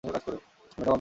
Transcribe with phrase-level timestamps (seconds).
[0.03, 0.89] ওটা তোমার মাথাব্যথা।